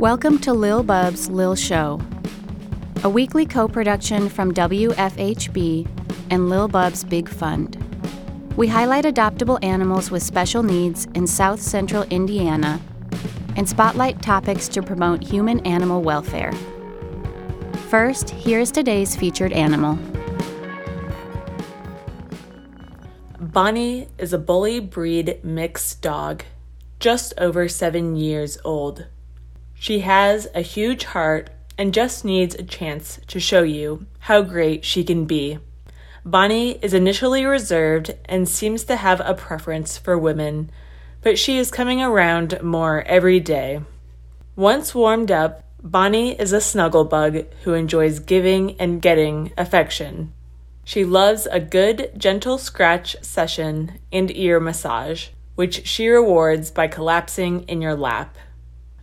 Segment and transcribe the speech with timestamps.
[0.00, 2.00] Welcome to Lil Bub's Lil Show,
[3.04, 5.86] a weekly co production from WFHB
[6.30, 7.76] and Lil Bub's Big Fund.
[8.56, 12.80] We highlight adoptable animals with special needs in South Central Indiana
[13.56, 16.52] and spotlight topics to promote human animal welfare.
[17.90, 19.98] First, here's today's featured animal.
[23.38, 26.44] Bonnie is a bully breed mixed dog,
[27.00, 29.04] just over seven years old.
[29.80, 31.48] She has a huge heart
[31.78, 35.58] and just needs a chance to show you how great she can be.
[36.22, 40.70] Bonnie is initially reserved and seems to have a preference for women,
[41.22, 43.80] but she is coming around more every day.
[44.54, 50.34] Once warmed up, Bonnie is a snuggle bug who enjoys giving and getting affection.
[50.84, 57.62] She loves a good, gentle scratch session and ear massage, which she rewards by collapsing
[57.62, 58.36] in your lap.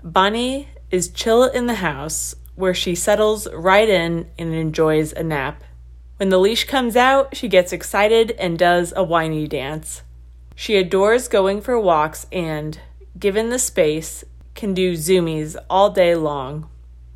[0.10, 5.66] Bonnie is chill in the house, where she settles right in and enjoys a nap.
[6.16, 10.04] When the leash comes out, she gets excited and does a whiny dance.
[10.56, 12.80] She adores going for walks and,
[13.20, 14.24] given the space,
[14.56, 16.70] can do zoomies all day long.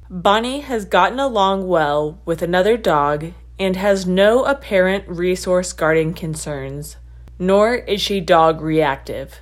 [0.09, 6.97] Bonnie has gotten along well with another dog and has no apparent resource guarding concerns,
[7.39, 9.39] nor is she dog reactive.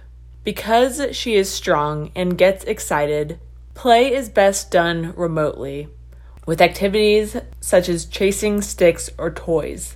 [0.49, 3.39] Because she is strong and gets excited,
[3.75, 5.89] play is best done remotely,
[6.47, 9.95] with activities such as chasing sticks or toys.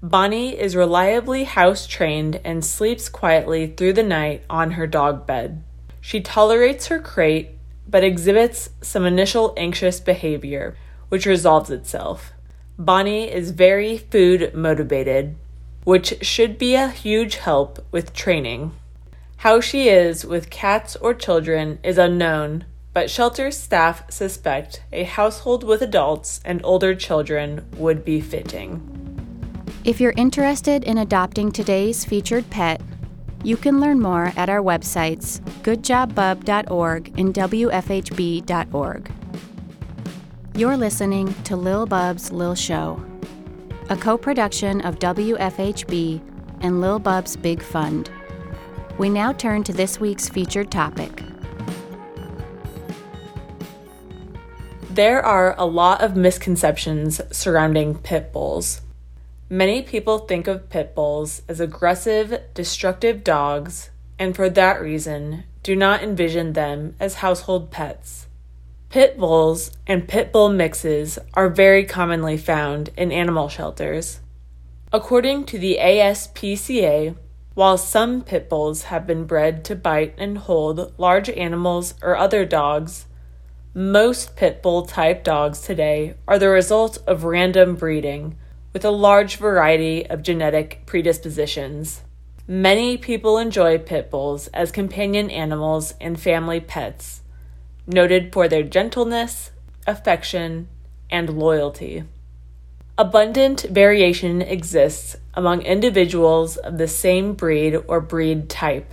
[0.00, 5.64] Bonnie is reliably house trained and sleeps quietly through the night on her dog bed.
[6.00, 10.76] She tolerates her crate but exhibits some initial anxious behavior,
[11.08, 12.32] which resolves itself.
[12.78, 15.34] Bonnie is very food motivated,
[15.82, 18.70] which should be a huge help with training.
[19.42, 25.62] How she is with cats or children is unknown, but shelter staff suspect a household
[25.62, 28.82] with adults and older children would be fitting.
[29.84, 32.80] If you're interested in adopting today's featured pet,
[33.44, 39.12] you can learn more at our websites goodjobbub.org and wfhb.org.
[40.56, 43.00] You're listening to Lil Bub's Lil Show,
[43.88, 46.20] a co production of WFHB
[46.60, 48.10] and Lil Bub's Big Fund.
[48.98, 51.22] We now turn to this week's featured topic.
[54.90, 58.80] There are a lot of misconceptions surrounding pit bulls.
[59.48, 65.76] Many people think of pit bulls as aggressive, destructive dogs, and for that reason, do
[65.76, 68.26] not envision them as household pets.
[68.90, 74.18] Pit bulls and pit bull mixes are very commonly found in animal shelters.
[74.92, 77.14] According to the ASPCA,
[77.58, 82.44] while some pit bulls have been bred to bite and hold large animals or other
[82.44, 83.06] dogs,
[83.74, 88.38] most pit bull type dogs today are the result of random breeding
[88.72, 92.02] with a large variety of genetic predispositions.
[92.46, 97.22] Many people enjoy pit bulls as companion animals and family pets
[97.88, 99.50] noted for their gentleness,
[99.84, 100.68] affection,
[101.10, 102.04] and loyalty.
[103.00, 108.92] Abundant variation exists among individuals of the same breed or breed type.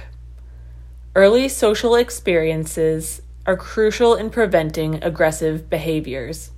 [1.16, 6.52] Early social experiences are crucial in preventing aggressive behaviors.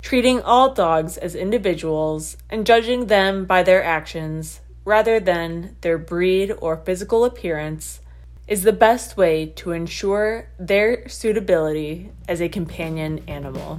[0.00, 6.54] Treating all dogs as individuals and judging them by their actions rather than their breed
[6.58, 8.00] or physical appearance
[8.48, 13.78] is the best way to ensure their suitability as a companion animal.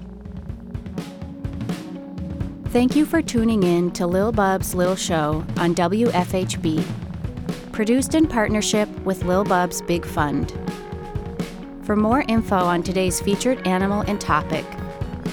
[2.76, 6.84] Thank you for tuning in to Lil Bub's Lil Show on WFHB,
[7.72, 10.52] produced in partnership with Lil Bub's Big Fund.
[11.84, 14.66] For more info on today's featured animal and topic,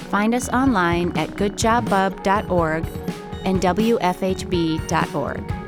[0.09, 2.85] find us online at goodjobbub.org
[3.43, 5.62] and wfhb.org.